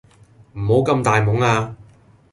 [0.57, 1.75] 唔好咁大懵呀